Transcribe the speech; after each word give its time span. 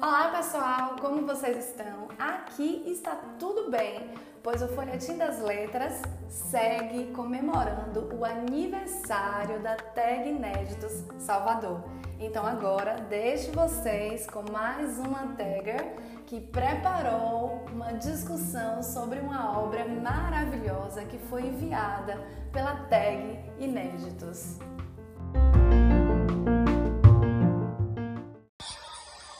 Olá 0.00 0.30
pessoal, 0.36 0.94
como 1.00 1.26
vocês 1.26 1.66
estão? 1.66 2.06
Aqui 2.16 2.84
está 2.86 3.16
tudo 3.40 3.72
bem, 3.72 4.14
pois 4.40 4.62
o 4.62 4.68
Folhetim 4.68 5.18
das 5.18 5.40
Letras 5.40 6.00
segue 6.28 7.12
comemorando 7.12 8.08
o 8.16 8.24
aniversário 8.24 9.60
da 9.60 9.74
Tag 9.74 10.28
Inéditos 10.28 11.02
Salvador. 11.18 11.82
Então 12.20 12.46
agora 12.46 12.94
deixo 13.08 13.50
vocês 13.50 14.28
com 14.28 14.44
mais 14.52 14.96
uma 15.00 15.34
tagger 15.36 15.96
que 16.30 16.40
preparou 16.40 17.64
uma 17.72 17.92
discussão 17.94 18.80
sobre 18.84 19.18
uma 19.18 19.58
obra 19.58 19.84
maravilhosa 19.84 21.04
que 21.04 21.18
foi 21.18 21.42
enviada 21.42 22.16
pela 22.52 22.72
Tag 22.84 23.52
Inéditos. 23.58 24.58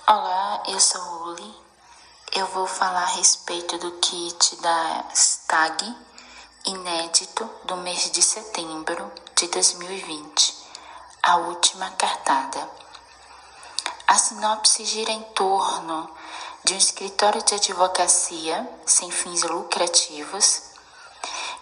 Olá, 0.05 0.65
eu 0.67 0.81
sou 0.81 1.29
Uli. 1.29 1.55
Eu 2.35 2.47
vou 2.47 2.67
falar 2.67 3.05
a 3.05 3.15
respeito 3.15 3.79
do 3.79 3.93
kit 4.01 4.61
da 4.61 5.05
STAG 5.15 5.95
inédito 6.67 7.49
do 7.67 7.77
mês 7.77 8.11
de 8.11 8.21
setembro 8.21 9.13
de 9.37 9.47
2020, 9.47 10.57
a 11.23 11.37
última 11.37 11.89
cartada. 11.91 12.69
A 14.09 14.15
sinopse 14.15 14.85
gira 14.85 15.13
em 15.13 15.23
torno 15.35 16.11
de 16.65 16.75
um 16.75 16.79
escritório 16.79 17.43
de 17.43 17.55
advocacia 17.55 18.69
sem 18.87 19.11
fins 19.11 19.43
lucrativos 19.43 20.63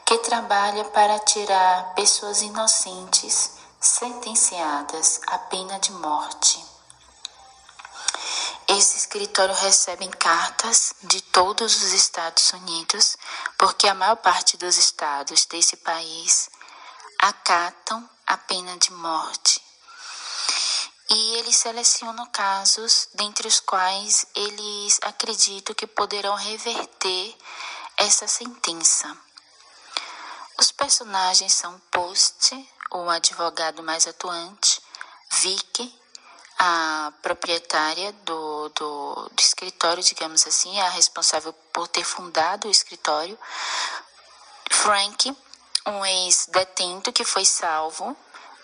que 0.05 0.19
trabalha 0.19 0.85
para 0.87 1.19
tirar 1.21 1.95
pessoas 1.95 2.43
inocentes 2.43 3.53
sentenciadas 3.81 5.21
à 5.27 5.39
pena 5.39 5.79
de 5.79 5.93
morte 5.93 6.69
esse 8.69 8.99
escritório 8.99 9.55
recebe 9.55 10.07
cartas 10.09 10.93
de 11.03 11.23
todos 11.23 11.75
os 11.83 11.93
Estados 11.95 12.51
Unidos, 12.53 13.17
porque 13.57 13.89
a 13.89 13.95
maior 13.95 14.17
parte 14.17 14.59
dos 14.59 14.77
estados 14.77 15.47
desse 15.47 15.75
país 15.79 16.51
acatam 17.19 18.07
a 18.27 18.37
pena 18.37 18.77
de 18.77 18.93
morte. 18.93 19.68
E 21.11 21.37
eles 21.37 21.57
selecionam 21.57 22.27
casos 22.27 23.09
dentre 23.15 23.49
os 23.49 23.61
quais 23.61 24.27
eles 24.35 24.99
acreditam 25.03 25.75
que 25.75 25.87
poderão 25.87 26.35
reverter 26.35 27.37
essa 27.97 28.29
sentença. 28.29 29.17
Os 30.59 30.71
personagens 30.71 31.55
são 31.55 31.81
Post, 31.91 32.55
o 32.91 33.09
advogado 33.09 33.83
mais 33.83 34.07
atuante, 34.07 34.83
Vicky, 35.31 35.99
a 36.59 37.13
proprietária 37.23 38.13
do, 38.25 38.69
do, 38.71 39.31
do, 39.33 39.41
escritório, 39.41 40.03
digamos 40.03 40.47
assim, 40.47 40.81
a 40.81 40.89
responsável 40.91 41.53
por 41.73 41.87
ter 41.89 42.05
fundado 42.05 42.67
o 42.67 42.71
escritório, 42.71 43.39
Frank, 44.71 45.37
um 45.87 46.05
ex-detento 46.05 47.13
que 47.13 47.25
foi 47.25 47.45
salvo 47.45 48.17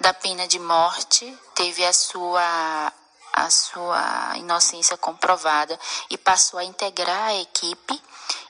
da 0.05 0.13
pena 0.13 0.47
de 0.47 0.59
morte, 0.59 1.25
teve 1.55 1.83
a 1.83 1.93
sua 1.93 2.93
a 3.33 3.51
sua 3.51 4.37
inocência 4.37 4.99
comprovada 4.99 5.81
e 6.11 6.19
passou 6.19 6.61
a 6.61 6.65
integrar 6.65 7.29
a 7.31 7.41
equipe, 7.41 8.03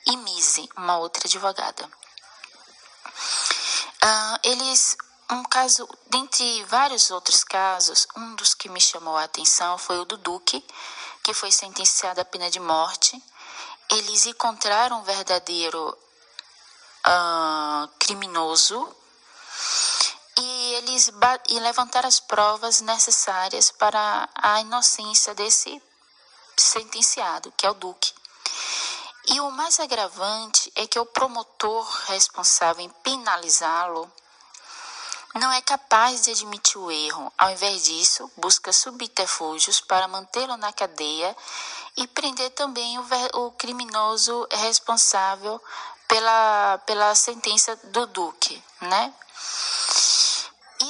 e 0.05 0.17
Mise, 0.17 0.69
uma 0.77 0.99
outra 0.99 1.27
advogada. 1.27 1.89
Uh, 4.03 4.39
eles 4.43 4.97
um 5.31 5.45
caso, 5.45 5.89
dentre 6.11 6.65
vários 6.65 7.11
outros 7.13 7.45
casos, 7.45 8.07
um 8.17 8.35
dos 8.35 8.53
que 8.53 8.69
me 8.69 8.81
chamou 8.81 9.17
a 9.17 9.25
atenção 9.25 9.79
foi 9.79 9.99
o 10.01 10.05
do 10.05 10.17
Duque, 10.19 10.63
que 11.23 11.33
foi 11.33 11.53
sentenciado 11.53 12.21
à 12.21 12.25
pena 12.25 12.51
de 12.51 12.59
morte. 12.59 13.23
Eles 13.91 14.27
encontraram 14.27 14.99
um 14.99 15.05
verdadeiro 15.05 15.97
uh, 17.07 17.89
criminoso 18.01 18.95
e 20.95 21.13
e 21.49 21.61
levantaram 21.61 22.09
as 22.09 22.21
provas 22.21 22.81
necessárias 22.81 23.71
para 23.71 24.29
a 24.35 24.61
inocência 24.61 25.35
desse 25.35 25.83
sentenciado, 26.57 27.53
que 27.57 27.67
é 27.67 27.71
o 27.71 27.75
Duque. 27.75 28.13
E 29.27 29.41
o 29.41 29.51
mais 29.51 29.81
agravante 29.81 30.71
é 30.77 30.87
que 30.87 30.99
o 30.99 31.07
promotor 31.07 31.85
responsável 32.07 32.85
em 32.85 32.91
penalizá-lo 33.03 34.11
não 35.35 35.51
é 35.51 35.61
capaz 35.61 36.23
de 36.23 36.31
admitir 36.31 36.79
o 36.79 36.91
erro. 36.91 37.33
Ao 37.37 37.51
invés 37.51 37.85
disso, 37.85 38.31
busca 38.37 38.73
subterfúgios 38.73 39.81
para 39.81 40.07
mantê-lo 40.07 40.57
na 40.57 40.73
cadeia 40.73 41.37
e 41.97 42.07
prender 42.07 42.51
também 42.51 42.99
o, 42.99 43.05
o 43.35 43.51
criminoso 43.53 44.47
responsável 44.51 45.61
pela, 46.07 46.79
pela 46.87 47.15
sentença 47.15 47.75
do 47.77 48.07
Duque, 48.07 48.63
né? 48.81 49.13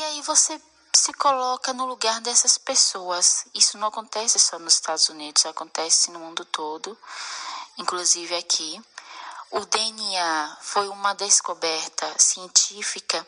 E 0.05 0.07
aí 0.07 0.21
você 0.21 0.61
se 0.95 1.15
coloca 1.15 1.73
no 1.73 1.87
lugar 1.87 2.21
dessas 2.21 2.59
pessoas. 2.59 3.47
Isso 3.55 3.79
não 3.79 3.89
acontece 3.89 4.39
só 4.39 4.59
nos 4.59 4.75
Estados 4.75 5.09
Unidos, 5.09 5.47
acontece 5.47 6.11
no 6.11 6.19
mundo 6.19 6.45
todo, 6.45 6.95
inclusive 7.79 8.37
aqui. 8.37 8.79
O 9.51 9.61
DNA 9.65 10.59
foi 10.61 10.89
uma 10.89 11.15
descoberta 11.15 12.19
científica 12.19 13.27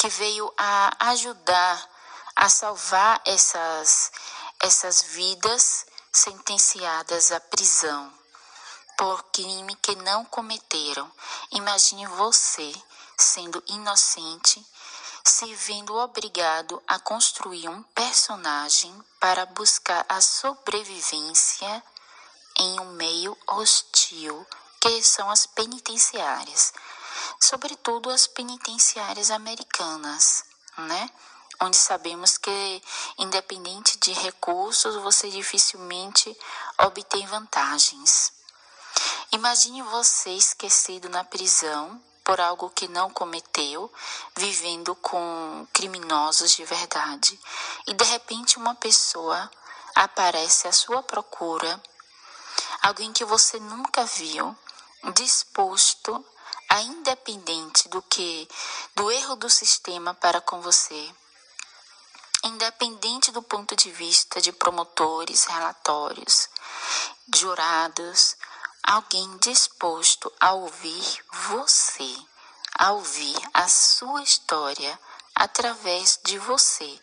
que 0.00 0.08
veio 0.08 0.52
a 0.58 1.10
ajudar 1.10 1.90
a 2.34 2.48
salvar 2.48 3.22
essas, 3.24 4.10
essas 4.58 5.02
vidas 5.02 5.86
sentenciadas 6.10 7.30
à 7.30 7.38
prisão 7.38 8.12
por 8.98 9.22
crime 9.30 9.76
que 9.76 9.94
não 9.94 10.24
cometeram. 10.24 11.08
Imagine 11.52 12.04
você 12.08 12.74
sendo 13.16 13.62
inocente, 13.68 14.66
se 15.30 15.54
vendo 15.54 15.94
obrigado 15.96 16.82
a 16.86 16.98
construir 16.98 17.68
um 17.68 17.82
personagem 17.82 18.94
para 19.20 19.46
buscar 19.46 20.04
a 20.08 20.20
sobrevivência 20.20 21.82
em 22.58 22.80
um 22.80 22.92
meio 22.92 23.36
hostil, 23.46 24.46
que 24.80 25.02
são 25.02 25.30
as 25.30 25.46
penitenciárias 25.46 26.72
sobretudo 27.40 28.10
as 28.10 28.26
penitenciárias 28.26 29.30
americanas, 29.30 30.44
né? 30.78 31.10
Onde 31.60 31.76
sabemos 31.76 32.36
que, 32.36 32.82
independente 33.18 33.96
de 33.98 34.12
recursos, 34.12 34.96
você 34.96 35.30
dificilmente 35.30 36.36
obtém 36.78 37.26
vantagens. 37.26 38.32
Imagine 39.32 39.82
você 39.82 40.30
esquecido 40.30 41.08
na 41.08 41.24
prisão 41.24 42.00
por 42.26 42.40
algo 42.40 42.68
que 42.70 42.88
não 42.88 43.08
cometeu, 43.08 43.88
vivendo 44.34 44.96
com 44.96 45.64
criminosos 45.72 46.56
de 46.56 46.64
verdade, 46.64 47.38
e 47.86 47.94
de 47.94 48.02
repente 48.02 48.58
uma 48.58 48.74
pessoa 48.74 49.48
aparece 49.94 50.66
à 50.66 50.72
sua 50.72 51.04
procura, 51.04 51.80
alguém 52.82 53.12
que 53.12 53.24
você 53.24 53.60
nunca 53.60 54.04
viu, 54.04 54.56
disposto 55.14 56.26
a 56.68 56.80
independente 56.82 57.88
do 57.88 58.02
que 58.02 58.48
do 58.96 59.08
erro 59.08 59.36
do 59.36 59.48
sistema 59.48 60.12
para 60.12 60.40
com 60.40 60.60
você, 60.60 61.14
independente 62.42 63.30
do 63.30 63.40
ponto 63.40 63.76
de 63.76 63.92
vista 63.92 64.40
de 64.40 64.50
promotores, 64.50 65.44
relatórios, 65.44 66.48
jurados, 67.32 68.36
alguém 68.86 69.36
disposto 69.38 70.32
a 70.38 70.52
ouvir 70.52 71.24
você, 71.48 72.16
a 72.78 72.92
ouvir 72.92 73.36
a 73.52 73.66
sua 73.66 74.22
história 74.22 74.98
através 75.34 76.20
de 76.24 76.38
você. 76.38 77.02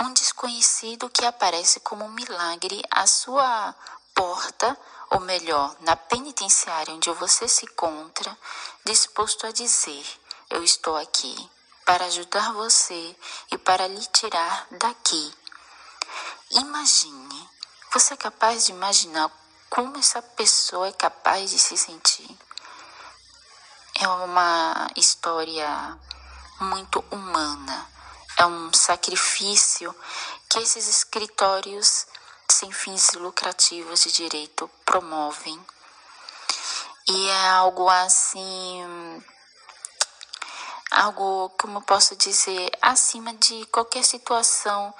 Um 0.00 0.12
desconhecido 0.14 1.10
que 1.10 1.26
aparece 1.26 1.78
como 1.80 2.06
um 2.06 2.10
milagre 2.10 2.82
à 2.90 3.06
sua 3.06 3.74
porta 4.14 4.76
ou 5.10 5.20
melhor, 5.20 5.76
na 5.80 5.94
penitenciária 5.94 6.94
onde 6.94 7.10
você 7.10 7.46
se 7.46 7.66
encontra, 7.66 8.36
disposto 8.82 9.46
a 9.46 9.52
dizer: 9.52 10.06
Eu 10.48 10.64
estou 10.64 10.96
aqui 10.96 11.50
para 11.84 12.06
ajudar 12.06 12.52
você 12.54 13.14
e 13.50 13.58
para 13.58 13.86
lhe 13.86 14.06
tirar 14.06 14.66
daqui. 14.70 15.34
Imagine, 16.52 17.50
você 17.92 18.14
é 18.14 18.16
capaz 18.16 18.64
de 18.64 18.72
imaginar 18.72 19.28
como 19.72 19.96
essa 19.96 20.20
pessoa 20.20 20.88
é 20.88 20.92
capaz 20.92 21.50
de 21.50 21.58
se 21.58 21.78
sentir? 21.78 22.28
É 23.98 24.06
uma 24.06 24.86
história 24.94 25.98
muito 26.60 27.02
humana, 27.10 27.90
é 28.36 28.44
um 28.44 28.70
sacrifício 28.74 29.96
que 30.50 30.58
esses 30.58 30.86
escritórios 30.86 32.06
sem 32.50 32.70
fins 32.70 33.12
lucrativos 33.12 34.02
de 34.02 34.12
direito 34.12 34.68
promovem. 34.84 35.58
E 37.08 37.28
é 37.30 37.48
algo 37.48 37.88
assim 37.88 39.24
algo, 40.90 41.48
como 41.58 41.80
posso 41.80 42.14
dizer, 42.16 42.70
acima 42.82 43.32
de 43.34 43.64
qualquer 43.66 44.04
situação 44.04 44.94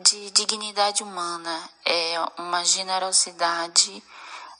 de 0.00 0.30
dignidade 0.30 1.02
humana. 1.02 1.70
É 1.84 2.14
uma 2.38 2.64
generosidade, 2.64 4.02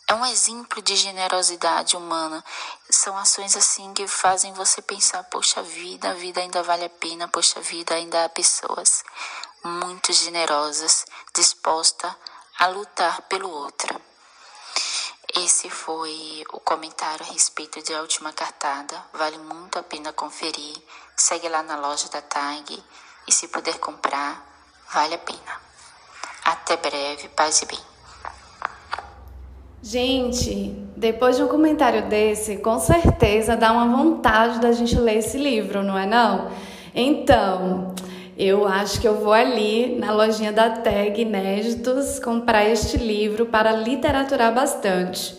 é 0.07 0.15
um 0.15 0.25
exemplo 0.27 0.83
de 0.83 0.95
generosidade 0.97 1.97
humana. 1.97 2.45
São 2.91 3.17
ações 3.17 3.57
assim 3.57 3.93
que 3.95 4.07
fazem 4.07 4.53
você 4.53 4.83
pensar: 4.83 5.23
poxa 5.25 5.63
vida, 5.63 6.11
a 6.11 6.15
vida 6.15 6.41
ainda 6.41 6.63
vale 6.63 6.85
a 6.85 6.91
pena, 6.91 7.29
poxa 7.29 7.61
vida, 7.61 7.95
ainda 7.95 8.25
há 8.25 8.29
pessoas 8.29 9.03
muito 9.65 10.13
generosas, 10.13 11.05
dispostas 11.35 12.15
a 12.59 12.67
lutar 12.67 13.23
pelo 13.23 13.51
outro. 13.51 14.01
Esse 15.37 15.71
foi 15.71 16.45
o 16.53 16.59
comentário 16.61 17.25
a 17.25 17.33
respeito 17.33 17.81
de 17.83 17.95
A 17.95 18.01
Última 18.01 18.33
Cartada. 18.33 19.03
Vale 19.13 19.39
muito 19.39 19.79
a 19.79 19.83
pena 19.83 20.13
conferir. 20.13 20.77
Segue 21.17 21.49
lá 21.49 21.63
na 21.63 21.77
loja 21.77 22.09
da 22.09 22.21
TAG 22.21 22.83
e 23.29 23.33
se 23.33 23.47
puder 23.47 23.79
comprar, 23.79 24.50
vale 24.93 25.15
a 25.15 25.19
pena. 25.19 25.61
Até 26.45 26.77
breve, 26.77 27.29
paz 27.29 27.63
e 27.63 27.67
bem. 27.67 27.79
Gente, 29.83 30.77
depois 30.97 31.37
de 31.37 31.43
um 31.43 31.49
comentário 31.49 32.07
desse, 32.09 32.59
com 32.59 32.79
certeza 32.79 33.57
dá 33.57 33.73
uma 33.73 33.97
vontade 33.97 34.61
da 34.61 34.73
gente 34.73 34.99
ler 34.99 35.19
esse 35.19 35.39
livro, 35.39 35.83
não 35.83 35.97
é 35.97 36.07
não? 36.07 36.51
Então, 36.95 37.95
eu 38.37 38.67
acho 38.67 39.01
que 39.01 39.09
eu 39.09 39.21
vou 39.21 39.33
ali 39.33 39.97
na 39.99 40.13
lojinha 40.13 40.53
da 40.53 40.71
Tag 40.71 41.21
Inéditos 41.21 42.19
comprar 42.19 42.69
este 42.69 42.99
livro 42.99 43.47
para 43.47 43.73
literaturar 43.73 44.53
bastante. 44.53 45.35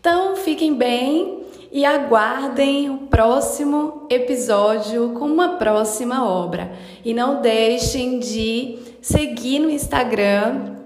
Então, 0.00 0.34
fiquem 0.36 0.74
bem 0.74 1.44
e 1.70 1.84
aguardem 1.84 2.88
o 2.88 2.98
próximo 3.08 4.06
episódio 4.08 5.10
com 5.18 5.26
uma 5.26 5.56
próxima 5.56 6.24
obra. 6.24 6.72
E 7.04 7.12
não 7.12 7.40
deixem 7.42 8.20
de 8.20 8.78
seguir 9.04 9.60
no 9.60 9.68
Instagram 9.68 10.76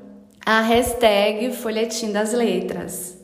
a 0.45 0.61
hashtag 0.61 1.53
Folhetim 1.53 2.13
das 2.13 2.33
Letras. 2.33 3.18